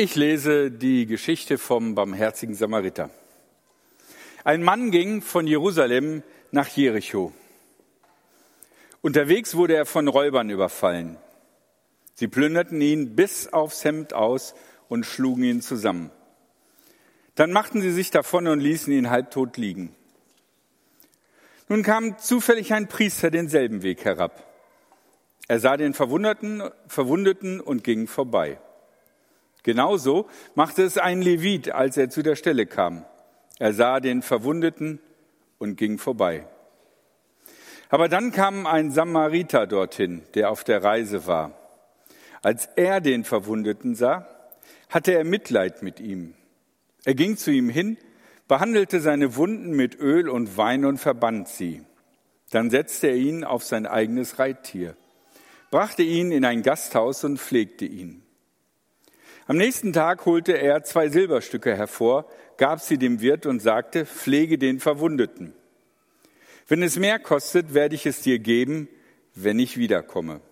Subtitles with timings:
[0.00, 3.10] Ich lese die Geschichte vom barmherzigen Samariter.
[4.44, 6.22] Ein Mann ging von Jerusalem
[6.52, 7.32] nach Jericho.
[9.02, 11.16] Unterwegs wurde er von Räubern überfallen.
[12.14, 14.54] Sie plünderten ihn bis aufs Hemd aus
[14.88, 16.12] und schlugen ihn zusammen.
[17.34, 19.96] Dann machten sie sich davon und ließen ihn halbtot liegen.
[21.68, 24.44] Nun kam zufällig ein Priester denselben Weg herab.
[25.48, 28.60] Er sah den Verwundeten, Verwundeten und ging vorbei.
[29.62, 33.04] Genauso machte es ein Levit, als er zu der Stelle kam.
[33.58, 35.00] Er sah den Verwundeten
[35.58, 36.46] und ging vorbei.
[37.88, 41.52] Aber dann kam ein Samariter dorthin, der auf der Reise war.
[42.42, 44.28] Als er den Verwundeten sah,
[44.88, 46.34] hatte er Mitleid mit ihm.
[47.04, 47.96] Er ging zu ihm hin,
[48.46, 51.82] behandelte seine Wunden mit Öl und Wein und verband sie.
[52.50, 54.96] Dann setzte er ihn auf sein eigenes Reittier,
[55.70, 58.22] brachte ihn in ein Gasthaus und pflegte ihn.
[59.48, 62.26] Am nächsten Tag holte er zwei Silberstücke hervor,
[62.58, 65.54] gab sie dem Wirt und sagte, pflege den Verwundeten.
[66.66, 68.88] Wenn es mehr kostet, werde ich es dir geben,
[69.34, 70.42] wenn ich wiederkomme.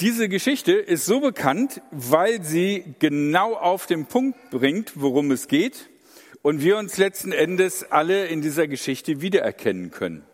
[0.00, 5.90] Diese Geschichte ist so bekannt, weil sie genau auf den Punkt bringt, worum es geht
[6.40, 10.24] und wir uns letzten Endes alle in dieser Geschichte wiedererkennen können.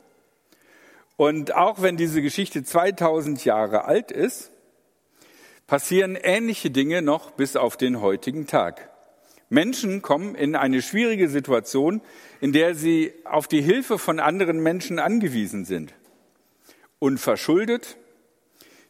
[1.17, 4.53] Und auch wenn diese Geschichte 2000 Jahre alt ist,
[5.67, 8.91] passieren ähnliche Dinge noch bis auf den heutigen Tag.
[9.49, 12.01] Menschen kommen in eine schwierige Situation,
[12.41, 15.95] in der sie auf die Hilfe von anderen Menschen angewiesen sind.
[16.99, 17.97] Unverschuldet,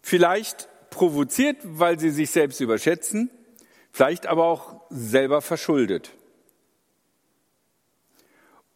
[0.01, 3.31] vielleicht provoziert, weil sie sich selbst überschätzen,
[3.91, 6.13] vielleicht aber auch selber verschuldet.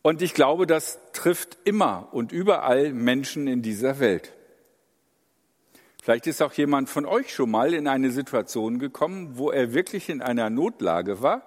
[0.03, 4.33] Und ich glaube, das trifft immer und überall Menschen in dieser Welt.
[6.09, 10.09] Vielleicht ist auch jemand von euch schon mal in eine Situation gekommen, wo er wirklich
[10.09, 11.43] in einer Notlage war,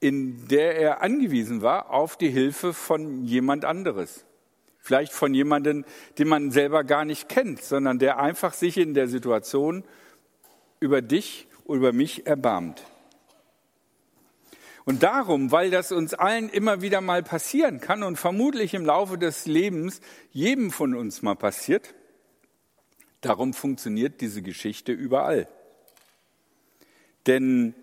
[0.00, 4.26] in der er angewiesen war auf die Hilfe von jemand anderes.
[4.80, 5.86] Vielleicht von jemandem,
[6.18, 9.82] den man selber gar nicht kennt, sondern der einfach sich in der Situation
[10.78, 12.82] über dich oder über mich erbarmt.
[14.84, 19.16] Und darum, weil das uns allen immer wieder mal passieren kann und vermutlich im Laufe
[19.16, 20.02] des Lebens
[20.32, 21.94] jedem von uns mal passiert,
[23.26, 25.48] Darum funktioniert diese Geschichte überall.
[27.26, 27.74] Denn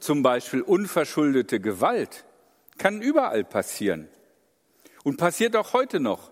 [0.00, 2.24] zum Beispiel unverschuldete Gewalt
[2.78, 4.08] kann überall passieren
[5.04, 6.30] und passiert auch heute noch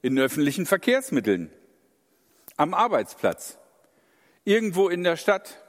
[0.00, 1.50] in öffentlichen Verkehrsmitteln,
[2.56, 3.58] am Arbeitsplatz,
[4.46, 5.62] irgendwo in der Stadt,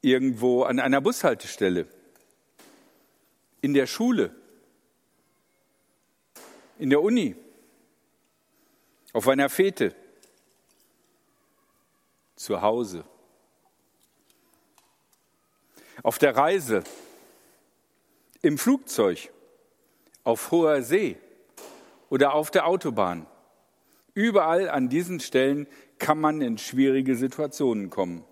[0.00, 1.86] irgendwo an einer Bushaltestelle,
[3.60, 4.34] in der Schule,
[6.78, 7.36] in der Uni,
[9.12, 9.94] auf einer Fete,
[12.36, 13.04] zu Hause,
[16.02, 16.84] auf der Reise,
[18.42, 19.30] im Flugzeug,
[20.24, 21.18] auf hoher See
[22.08, 23.26] oder auf der Autobahn.
[24.14, 25.66] Überall an diesen Stellen
[25.98, 28.24] kann man in schwierige Situationen kommen.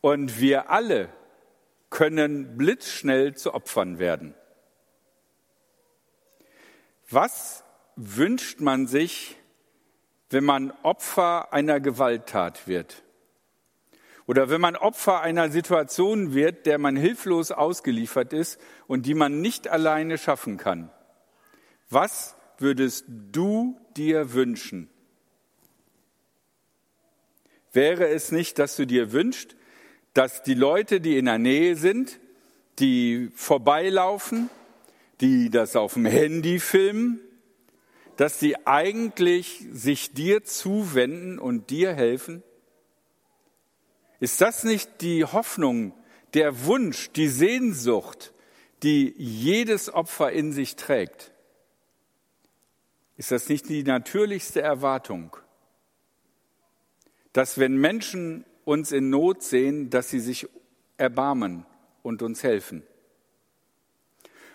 [0.00, 1.08] Und wir alle
[1.90, 4.34] können blitzschnell zu Opfern werden.
[7.10, 7.64] Was
[7.96, 9.36] wünscht man sich,
[10.30, 13.02] wenn man Opfer einer Gewalttat wird?
[14.26, 19.40] Oder wenn man Opfer einer Situation wird, der man hilflos ausgeliefert ist und die man
[19.40, 20.90] nicht alleine schaffen kann?
[21.90, 24.88] Was würdest du dir wünschen?
[27.72, 29.56] Wäre es nicht, dass du dir wünschst,
[30.14, 32.20] dass die Leute, die in der Nähe sind,
[32.78, 34.50] die vorbeilaufen,
[35.20, 37.20] die das auf dem Handy filmen,
[38.16, 42.42] dass sie eigentlich sich dir zuwenden und dir helfen?
[44.20, 45.94] Ist das nicht die Hoffnung,
[46.34, 48.32] der Wunsch, die Sehnsucht,
[48.82, 51.32] die jedes Opfer in sich trägt?
[53.16, 55.36] Ist das nicht die natürlichste Erwartung,
[57.32, 60.48] dass wenn Menschen uns in Not sehen, dass sie sich
[60.96, 61.66] erbarmen
[62.02, 62.82] und uns helfen?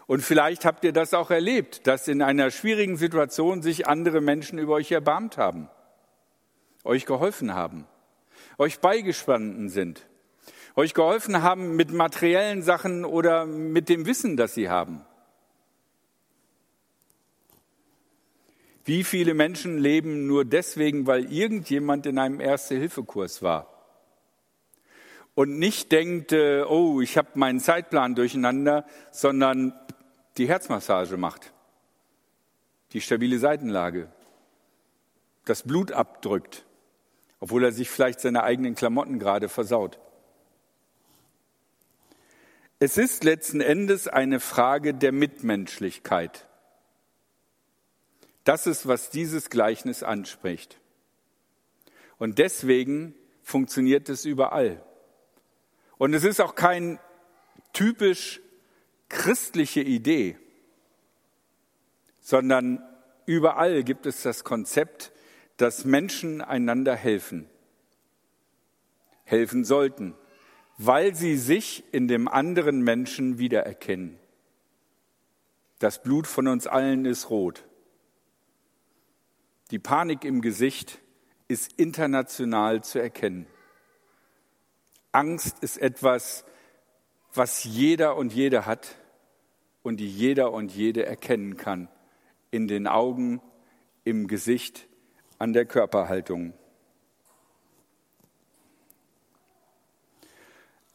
[0.08, 4.58] Und vielleicht habt ihr das auch erlebt, dass in einer schwierigen Situation sich andere Menschen
[4.58, 5.70] über euch erbarmt haben,
[6.86, 7.86] euch geholfen haben,
[8.58, 10.08] euch beigespannt sind,
[10.78, 15.06] euch geholfen haben mit materiellen Sachen oder mit dem Wissen, das sie haben.
[18.86, 23.74] Wie viele Menschen leben nur deswegen, weil irgendjemand in einem Erste-Hilfe-Kurs war?
[25.36, 29.74] Und nicht denkt, äh, oh, ich habe meinen Zeitplan durcheinander, sondern
[30.38, 31.52] die Herzmassage macht,
[32.94, 34.12] die stabile Seitenlage,
[35.46, 36.66] das Blut abdrückt,
[37.40, 40.00] obwohl er sich vielleicht seine eigenen Klamotten gerade versaut.
[42.80, 46.48] Es ist letzten Endes eine Frage der Mitmenschlichkeit.
[48.44, 50.80] Das ist, was dieses Gleichnis anspricht.
[52.20, 54.84] Und deswegen funktioniert es überall.
[55.98, 57.00] Und es ist auch kein
[57.74, 58.42] typisch
[59.10, 60.38] christliche Idee,
[62.20, 62.82] sondern
[63.26, 65.12] überall gibt es das Konzept,
[65.58, 67.50] dass Menschen einander helfen,
[69.24, 70.14] helfen sollten,
[70.78, 74.20] weil sie sich in dem anderen Menschen wiedererkennen.
[75.80, 77.66] Das Blut von uns allen ist rot.
[79.72, 81.00] Die Panik im Gesicht
[81.48, 83.48] ist international zu erkennen.
[85.12, 86.46] Angst ist etwas,
[87.38, 88.96] was jeder und jede hat
[89.84, 91.88] und die jeder und jede erkennen kann.
[92.52, 93.42] In den Augen,
[94.04, 94.88] im Gesicht,
[95.38, 96.54] an der Körperhaltung.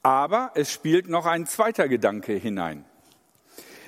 [0.03, 2.85] Aber es spielt noch ein zweiter Gedanke hinein.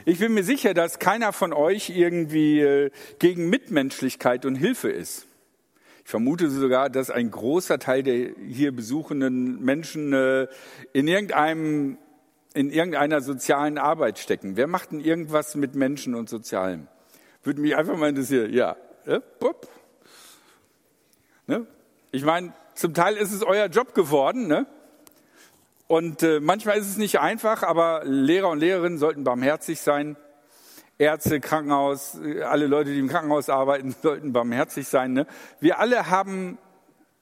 [0.04, 5.26] Ich bin mir sicher, dass keiner von euch irgendwie äh, gegen Mitmenschlichkeit und Hilfe ist.
[6.04, 10.46] Ich vermute sogar, dass ein großer Teil der hier besuchenden Menschen äh,
[10.92, 11.96] in irgendeinem
[12.54, 14.56] in irgendeiner sozialen Arbeit stecken.
[14.56, 16.86] Wer macht denn irgendwas mit Menschen und Sozialem?
[17.42, 18.52] Würde mich einfach mal interessieren.
[18.52, 19.20] Ja, äh,
[21.46, 21.66] ne?
[22.12, 24.66] Ich meine, zum Teil ist es euer Job geworden, ne?
[25.86, 30.16] Und äh, manchmal ist es nicht einfach, aber Lehrer und Lehrerinnen sollten barmherzig sein.
[30.96, 35.12] Ärzte, Krankenhaus, äh, alle Leute, die im Krankenhaus arbeiten, sollten barmherzig sein.
[35.12, 35.26] Ne?
[35.60, 36.56] Wir alle haben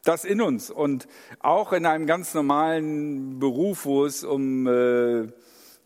[0.04, 1.06] das in uns und
[1.40, 5.28] auch in einem ganz normalen Beruf, wo es um äh,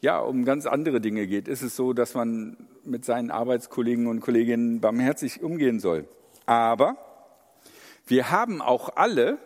[0.01, 4.21] ja um ganz andere Dinge geht, ist es so, dass man mit seinen Arbeitskollegen und
[4.21, 6.09] Kolleginnen barmherzig umgehen soll.
[6.47, 6.97] Aber
[8.07, 9.39] wir haben auch alle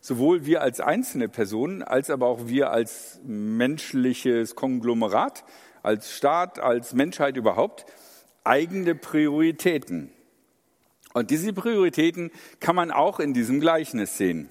[0.00, 5.44] sowohl wir als einzelne Personen als aber auch wir als menschliches Konglomerat,
[5.82, 7.86] als Staat, als Menschheit überhaupt
[8.42, 10.10] eigene Prioritäten.
[11.12, 12.30] Und diese Prioritäten
[12.60, 14.50] kann man auch in diesem Gleichnis sehen.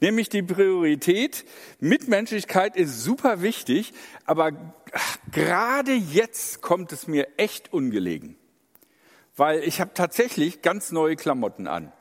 [0.00, 1.44] Nämlich die Priorität,
[1.78, 3.92] Mitmenschlichkeit ist super wichtig,
[4.24, 4.52] aber
[5.30, 8.36] gerade jetzt kommt es mir echt ungelegen.
[9.36, 11.92] Weil ich habe tatsächlich ganz neue Klamotten an.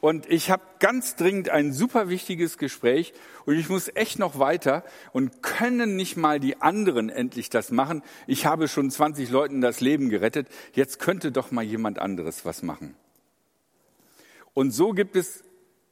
[0.00, 3.12] Und ich habe ganz dringend ein super wichtiges Gespräch
[3.44, 4.82] und ich muss echt noch weiter
[5.12, 8.02] und können nicht mal die anderen endlich das machen.
[8.26, 10.48] Ich habe schon 20 Leuten das Leben gerettet.
[10.72, 12.96] Jetzt könnte doch mal jemand anderes was machen.
[14.54, 15.44] Und so gibt es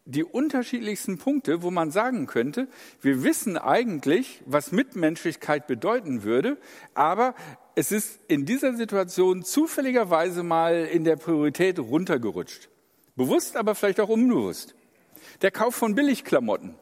[0.05, 2.69] die unterschiedlichsten Punkte, wo man sagen könnte,
[3.01, 6.59] wir wissen eigentlich, was Mitmenschlichkeit bedeuten würde,
[6.95, 7.35] aber
[7.75, 12.69] es ist in dieser Situation zufälligerweise mal in der Priorität runtergerutscht.
[13.15, 14.75] Bewusst, aber vielleicht auch unbewusst.
[15.43, 16.75] Der Kauf von Billigklamotten.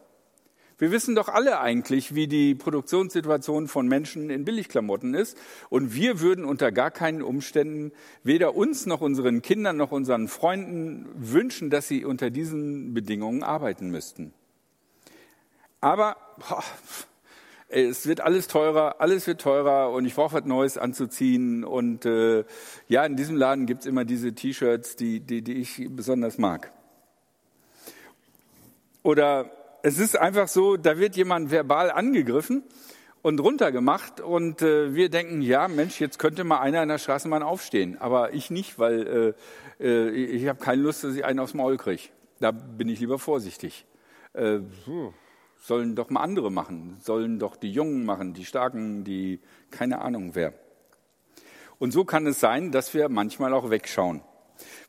[0.79, 5.37] Wir wissen doch alle eigentlich, wie die Produktionssituation von Menschen in Billigklamotten ist.
[5.71, 7.91] Und wir würden unter gar keinen Umständen
[8.23, 13.91] weder uns noch unseren Kindern noch unseren Freunden wünschen, dass sie unter diesen Bedingungen arbeiten
[13.91, 14.33] müssten.
[15.81, 16.63] Aber boah,
[17.69, 21.65] es wird alles teurer, alles wird teurer und ich brauche was Neues anzuziehen.
[21.65, 22.45] Und äh,
[22.87, 26.71] ja, in diesem Laden gibt's immer diese T-Shirts, die, die, die ich besonders mag.
[29.03, 29.58] Oder
[29.89, 32.63] es ist einfach so, da wird jemand verbal angegriffen
[33.23, 37.43] und runtergemacht und äh, wir denken, ja Mensch, jetzt könnte mal einer in der Straßenbahn
[37.43, 39.35] aufstehen, aber ich nicht, weil
[39.81, 42.03] äh, äh, ich habe keine Lust, dass ich einen aufs Maul kriege.
[42.39, 43.87] Da bin ich lieber vorsichtig.
[44.35, 44.59] Äh,
[45.57, 49.41] sollen doch mal andere machen, sollen doch die Jungen machen, die Starken, die
[49.71, 50.53] keine Ahnung wer.
[51.79, 54.21] Und so kann es sein, dass wir manchmal auch wegschauen.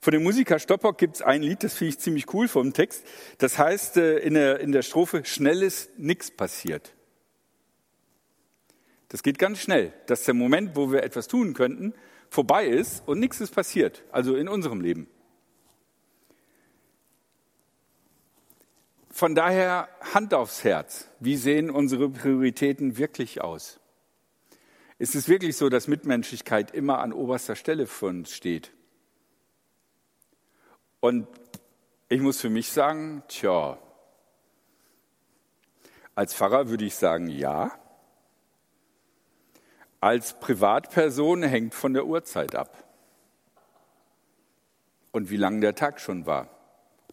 [0.01, 3.05] Von dem Musiker Stoppock gibt es ein Lied, das finde ich ziemlich cool vom Text.
[3.37, 6.93] Das heißt äh, in der, in der Strophe, schnell ist nichts passiert.
[9.09, 11.93] Das geht ganz schnell, dass der Moment, wo wir etwas tun könnten,
[12.29, 15.07] vorbei ist und nichts ist passiert, also in unserem Leben.
[19.09, 21.09] Von daher Hand aufs Herz.
[21.19, 23.79] Wie sehen unsere Prioritäten wirklich aus?
[24.99, 28.71] Ist es wirklich so, dass Mitmenschlichkeit immer an oberster Stelle für uns steht?
[30.99, 31.27] Und
[32.09, 33.77] ich muss für mich sagen, tja,
[36.15, 37.71] als Pfarrer würde ich sagen, ja.
[40.01, 42.83] Als Privatperson hängt von der Uhrzeit ab.
[45.11, 46.49] Und wie lang der Tag schon war.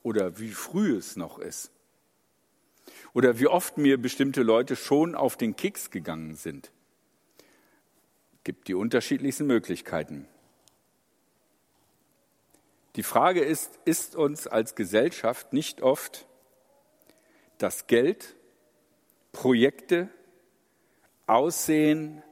[0.02, 1.70] Oder wie früh es noch ist
[3.16, 6.70] oder wie oft mir bestimmte Leute schon auf den Keks gegangen sind.
[8.44, 10.28] Gibt die unterschiedlichsten Möglichkeiten.
[12.96, 16.26] Die Frage ist, ist uns als Gesellschaft nicht oft
[17.58, 18.36] dass Geld,
[19.32, 20.08] Projekte,
[21.26, 22.22] Aussehen,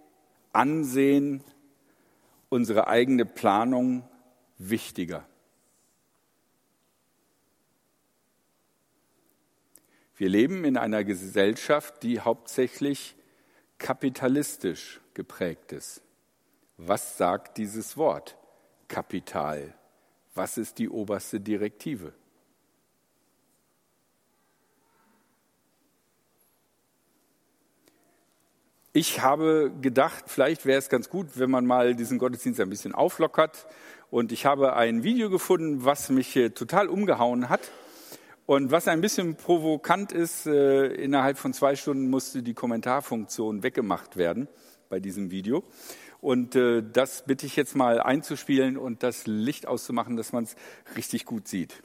[0.52, 1.42] Ansehen,
[2.48, 4.08] unsere eigene Planung
[4.58, 5.26] wichtiger.
[10.16, 13.16] Wir leben in einer Gesellschaft, die hauptsächlich
[13.78, 16.02] kapitalistisch geprägt ist.
[16.76, 18.36] Was sagt dieses Wort
[18.86, 19.74] Kapital?
[20.34, 22.12] Was ist die oberste Direktive?
[28.92, 32.94] Ich habe gedacht, vielleicht wäre es ganz gut, wenn man mal diesen Gottesdienst ein bisschen
[32.94, 33.66] auflockert.
[34.10, 37.72] Und ich habe ein Video gefunden, was mich total umgehauen hat.
[38.46, 44.16] Und was ein bisschen provokant ist, äh, innerhalb von zwei Stunden musste die Kommentarfunktion weggemacht
[44.16, 44.48] werden
[44.88, 45.64] bei diesem Video.
[46.24, 50.56] Und äh, das bitte ich jetzt mal einzuspielen und das Licht auszumachen, dass man es
[50.96, 51.82] richtig gut sieht.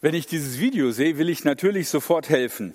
[0.00, 2.74] Wenn ich dieses Video sehe, will ich natürlich sofort helfen.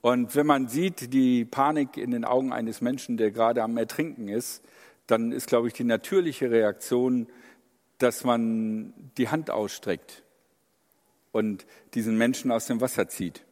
[0.00, 4.26] Und wenn man sieht die Panik in den Augen eines Menschen, der gerade am Ertrinken
[4.26, 4.64] ist,
[5.06, 7.28] dann ist, glaube ich, die natürliche Reaktion,
[8.02, 10.22] dass man die Hand ausstreckt
[11.30, 13.44] und diesen Menschen aus dem Wasser zieht.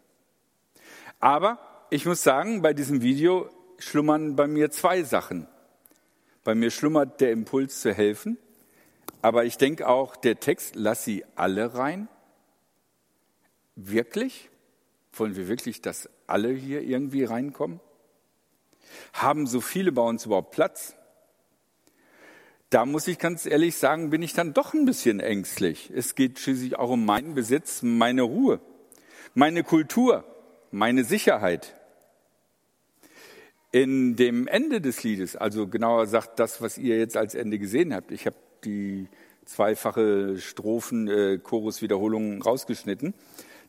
[1.21, 1.59] Aber
[1.90, 5.47] ich muss sagen, bei diesem Video schlummern bei mir zwei Sachen.
[6.45, 8.38] Bei mir schlummert der Impuls zu helfen,
[9.23, 12.09] aber ich denke auch, der Text, lass sie alle rein.
[13.76, 14.49] Wirklich?
[15.12, 17.80] Wollen wir wirklich, dass alle hier irgendwie reinkommen?
[19.12, 20.97] Haben so viele bei uns überhaupt Platz?
[22.71, 25.91] Da muss ich ganz ehrlich sagen, bin ich dann doch ein bisschen ängstlich.
[25.93, 28.61] Es geht schließlich auch um meinen Besitz, meine Ruhe,
[29.35, 30.25] meine Kultur,
[30.71, 31.75] meine Sicherheit.
[33.73, 37.93] In dem Ende des Liedes, also genauer sagt das, was ihr jetzt als Ende gesehen
[37.93, 39.09] habt, ich habe die
[39.47, 43.15] zweifache Strophen, äh, Choruswiederholungen rausgeschnitten.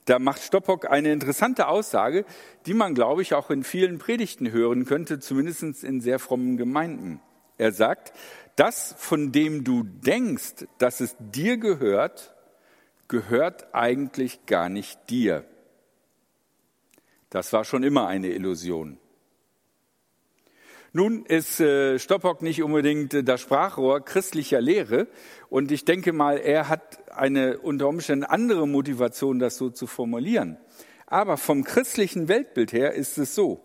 [0.06, 2.24] Da macht Stoppock eine interessante Aussage,
[2.68, 7.20] die man, glaube ich, auch in vielen Predigten hören könnte, zumindest in sehr frommen Gemeinden.
[7.62, 8.12] Er sagt,
[8.56, 12.34] das, von dem du denkst, dass es dir gehört,
[13.08, 15.46] gehört eigentlich gar nicht dir.
[17.30, 18.98] Das war schon immer eine Illusion.
[20.94, 25.08] Nun ist äh, Stoppock nicht unbedingt das Sprachrohr christlicher Lehre
[25.50, 30.58] und ich denke mal, er hat eine unter Umständen andere Motivation, das so zu formulieren.
[31.08, 33.64] Aber vom christlichen Weltbild her ist es so,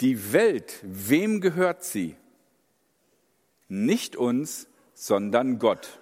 [0.00, 2.16] die Welt, wem gehört sie?
[3.68, 6.00] Nicht uns, sondern Gott.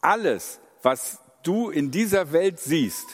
[0.00, 3.06] Alles, was du in dieser Welt siehst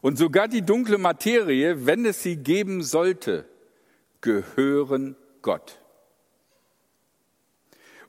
[0.00, 3.48] und sogar die dunkle Materie, wenn es sie geben sollte,
[4.20, 5.80] gehören Gott.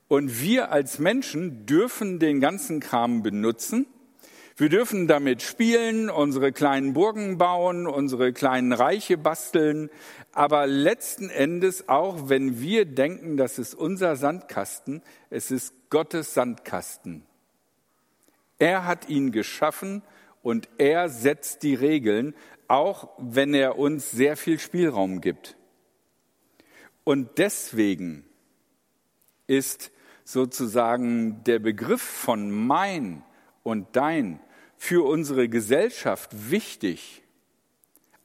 [0.07, 3.88] Und wir als Menschen dürfen den ganzen Kram benutzen.
[4.57, 9.89] Wir dürfen damit spielen, unsere kleinen Burgen bauen, unsere kleinen Reiche basteln.
[10.31, 17.25] Aber letzten Endes, auch wenn wir denken, das ist unser Sandkasten, es ist Gottes Sandkasten.
[18.57, 20.03] Er hat ihn geschaffen
[20.41, 22.33] und er setzt die Regeln,
[22.69, 25.57] auch wenn er uns sehr viel Spielraum gibt.
[27.03, 28.24] Und deswegen
[29.47, 29.91] ist
[30.24, 33.21] sozusagen der Begriff von mein
[33.63, 34.39] und dein
[34.86, 37.24] für unsere Gesellschaft wichtig.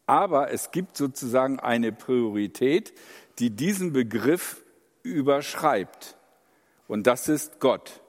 [0.04, 2.92] Aber es gibt sozusagen eine Priorität,
[3.38, 4.62] die diesen Begriff
[5.02, 6.18] überschreibt.
[6.86, 8.02] Und das ist Gott.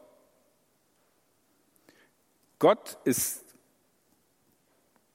[2.59, 3.45] Gott ist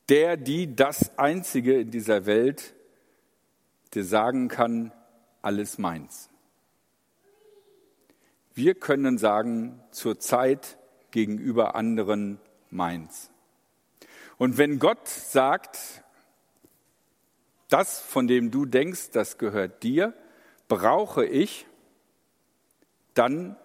[0.08, 2.74] der, die das Einzige in dieser Welt,
[3.92, 4.92] der sagen kann,
[5.42, 6.30] alles meins.
[8.54, 10.78] Wir können sagen, zur Zeit
[11.10, 12.40] gegenüber anderen
[12.76, 13.30] meins.
[14.38, 16.04] Und wenn Gott sagt,
[17.68, 20.14] das, von dem du denkst, das gehört dir,
[20.68, 21.66] brauche ich,
[23.14, 23.56] dann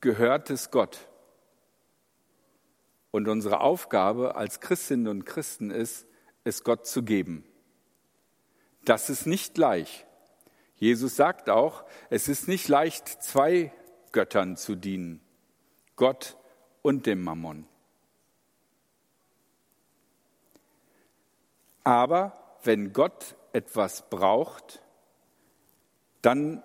[0.00, 1.08] gehört es Gott.
[3.10, 6.06] Und unsere Aufgabe als Christinnen und Christen ist,
[6.44, 7.44] es Gott zu geben.
[8.84, 10.06] Das ist nicht leicht.
[10.76, 13.72] Jesus sagt auch, es ist nicht leicht, zwei
[14.10, 15.20] Göttern zu dienen,
[15.94, 16.36] Gott
[16.82, 17.66] und dem Mammon.
[21.84, 24.82] Aber wenn Gott etwas braucht,
[26.22, 26.62] dann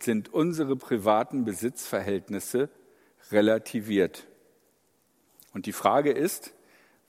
[0.00, 2.68] sind unsere privaten Besitzverhältnisse
[3.30, 4.26] relativiert.
[5.52, 6.54] Und die Frage ist,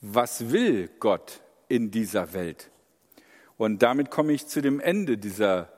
[0.02, 2.72] was will Gott in dieser Welt?
[3.58, 5.72] Und damit komme ich zu dem Ende dieser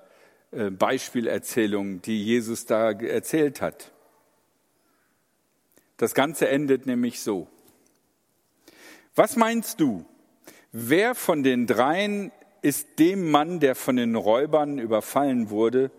[0.52, 3.93] äh, Beispielerzählung, die Jesus da erzählt hat.
[6.04, 7.48] Das Ganze endet nämlich so.
[9.16, 10.04] Was meinst du?
[10.74, 15.92] Wer von den dreien ist dem Mann, der von den Räubern überfallen wurde,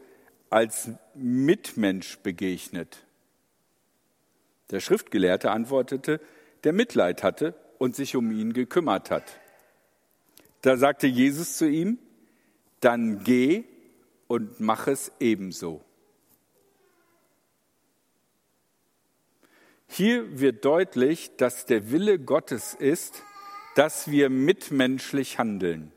[0.50, 3.06] als Mitmensch begegnet?
[4.72, 6.20] Der Schriftgelehrte antwortete,
[6.64, 9.40] der Mitleid hatte und sich um ihn gekümmert hat.
[10.60, 11.98] Da sagte Jesus zu ihm,
[12.80, 13.64] dann geh
[14.26, 15.82] und mach es ebenso.
[19.86, 23.22] Hier wird deutlich, dass der Wille Gottes ist,
[23.74, 25.92] dass wir mitmenschlich handeln,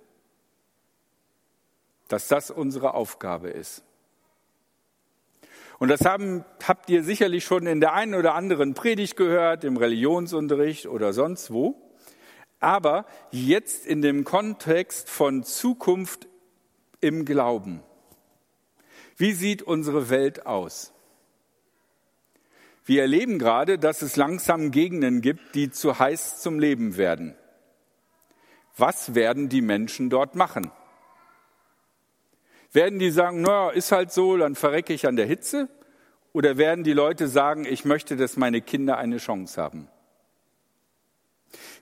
[2.07, 3.83] dass das unsere Aufgabe ist.
[5.79, 9.77] Und das haben, habt ihr sicherlich schon in der einen oder anderen Predigt gehört, im
[9.77, 11.75] Religionsunterricht oder sonst wo.
[12.59, 16.27] Aber jetzt in dem Kontext von Zukunft
[16.99, 17.83] im Glauben.
[19.15, 20.93] Wie sieht unsere Welt aus?
[22.87, 27.35] Wir erleben gerade, dass es langsam Gegenden gibt, die zu heiß zum Leben werden.
[28.77, 30.71] Was werden die Menschen dort machen?
[32.71, 35.67] Werden die sagen, naja, ist halt so, dann verrecke ich an der Hitze?
[36.31, 39.89] Oder werden die Leute sagen, ich möchte, dass meine Kinder eine Chance haben?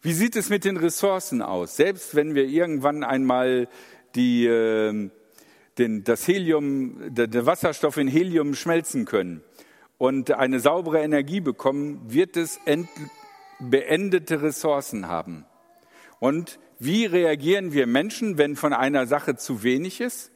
[0.02, 1.76] Wie sieht es mit den Ressourcen aus?
[1.76, 3.68] Selbst wenn wir irgendwann einmal
[4.16, 5.12] die, äh,
[5.78, 9.44] den, das Helium, der Wasserstoff in Helium schmelzen können
[9.98, 12.90] und eine saubere Energie bekommen, wird es end,
[13.60, 15.46] beendete Ressourcen haben.
[16.20, 20.32] Und wie reagieren wir Menschen, wenn von einer Sache zu wenig ist?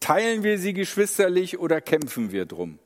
[0.00, 2.78] Teilen wir sie geschwisterlich oder kämpfen wir drum?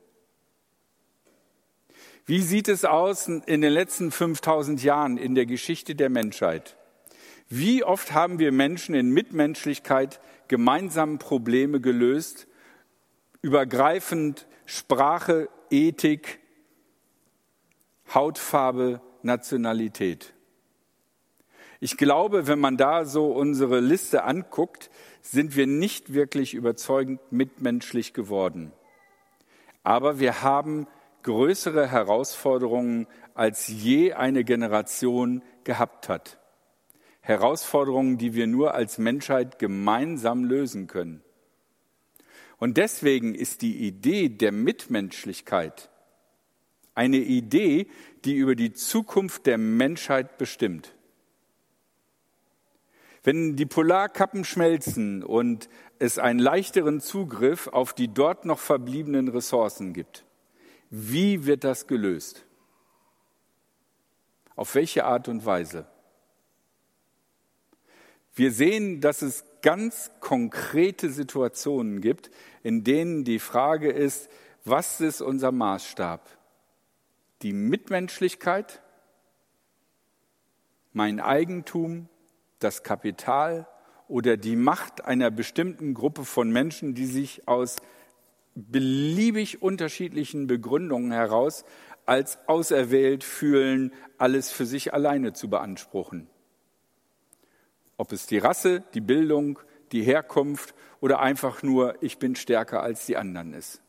[2.24, 6.76] Wie sieht es aus in den letzten 5000 Jahren in der Geschichte der Menschheit?
[7.48, 12.46] Wie oft haben wir Menschen in Mitmenschlichkeit gemeinsam Probleme gelöst,
[13.42, 16.38] übergreifend Sprache, Ethik,
[18.12, 20.34] Hautfarbe, Nationalität?
[21.80, 24.90] Ich glaube, wenn man da so unsere Liste anguckt,
[25.22, 28.72] sind wir nicht wirklich überzeugend mitmenschlich geworden.
[29.82, 30.86] Aber wir haben
[31.22, 36.38] größere Herausforderungen, als je eine Generation gehabt hat.
[37.20, 41.24] Herausforderungen, die wir nur als Menschheit gemeinsam lösen können.
[42.62, 45.90] Und deswegen ist die Idee der Mitmenschlichkeit
[46.94, 47.88] eine Idee,
[48.24, 50.94] die über die Zukunft der Menschheit bestimmt.
[53.24, 59.92] Wenn die Polarkappen schmelzen und es einen leichteren Zugriff auf die dort noch verbliebenen Ressourcen
[59.92, 60.24] gibt,
[60.88, 62.46] wie wird das gelöst?
[64.54, 65.88] Auf welche Art und Weise?
[68.34, 72.30] Wir sehen, dass es ganz konkrete Situationen gibt,
[72.62, 74.30] in denen die Frage ist,
[74.64, 76.26] was ist unser Maßstab?
[77.42, 78.80] Die Mitmenschlichkeit,
[80.92, 82.08] mein Eigentum,
[82.58, 83.66] das Kapital
[84.08, 87.76] oder die Macht einer bestimmten Gruppe von Menschen, die sich aus
[88.54, 91.64] beliebig unterschiedlichen Begründungen heraus
[92.06, 96.28] als auserwählt fühlen, alles für sich alleine zu beanspruchen.
[97.96, 99.58] Ob es die Rasse, die Bildung,
[99.92, 103.82] die Herkunft oder einfach nur ich bin stärker als die anderen ist.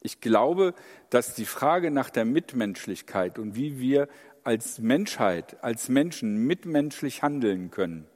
[0.00, 0.74] Ich glaube,
[1.10, 4.08] dass die Frage nach der Mitmenschlichkeit und wie wir
[4.44, 8.06] als Menschheit, als Menschen mitmenschlich handeln können,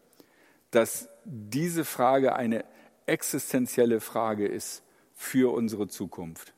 [0.71, 2.65] dass diese Frage eine
[3.07, 6.55] existenzielle Frage ist für unsere Zukunft.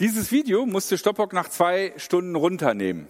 [0.00, 3.08] Dieses Video musste Stoppock nach zwei Stunden runternehmen,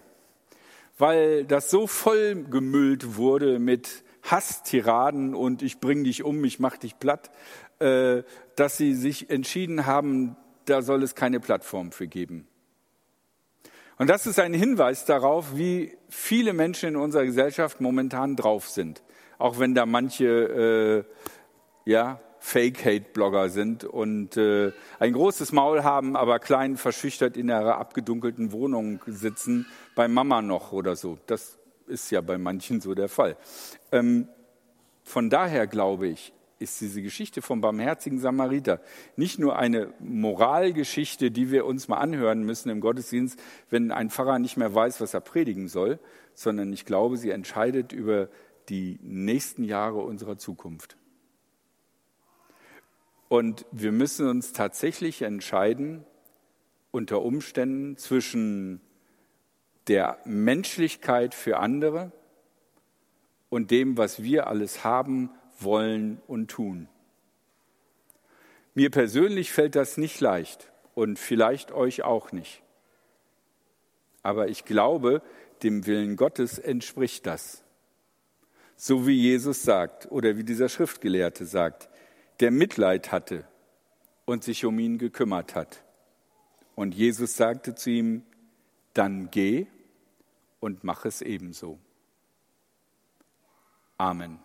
[1.01, 6.77] weil das so voll gemüllt wurde mit Hasstiraden und ich bring dich um, ich mach
[6.77, 7.31] dich platt,
[7.79, 8.23] äh,
[8.57, 10.37] dass sie sich entschieden haben,
[10.67, 12.47] da soll es keine Plattform für geben.
[13.97, 19.03] Und das ist ein Hinweis darauf, wie viele Menschen in unserer Gesellschaft momentan drauf sind.
[19.39, 21.05] Auch wenn da manche
[21.87, 27.77] äh, ja, Fake-Hate-Blogger sind und äh, ein großes Maul haben, aber klein verschüchtert in ihrer
[27.77, 29.67] abgedunkelten Wohnung sitzen,
[30.01, 31.19] bei Mama noch oder so.
[31.27, 33.37] Das ist ja bei manchen so der Fall.
[33.93, 34.29] Ähm,
[35.03, 38.81] von daher glaube ich, ist diese Geschichte vom barmherzigen Samariter
[39.17, 44.39] nicht nur eine Moralgeschichte, die wir uns mal anhören müssen im Gottesdienst, wenn ein Pfarrer
[44.39, 45.99] nicht mehr weiß, was er predigen soll,
[46.33, 48.31] sondern ich glaube, sie entscheidet über
[48.71, 50.97] die nächsten Jahre unserer Zukunft.
[53.29, 56.07] Und wir müssen uns tatsächlich entscheiden,
[56.91, 58.81] unter Umständen zwischen
[59.89, 62.13] der Menschlichkeit für andere
[63.49, 66.89] und dem, was wir alles haben, wollen und tun.
[68.75, 72.63] Mir persönlich fällt das nicht leicht und vielleicht euch auch nicht.
[74.23, 75.23] Aber ich glaube,
[75.63, 77.63] dem Willen Gottes entspricht das.
[78.77, 81.91] So wie Jesus sagt oder wie dieser Schriftgelehrte sagt,
[82.41, 83.45] der Mitleid hatte
[84.25, 85.83] und sich um ihn gekümmert hat.
[86.75, 88.23] Und Jesus sagte zu ihm,
[88.95, 89.67] dann geh
[90.61, 91.79] und mach es ebenso.
[93.99, 94.39] Amen.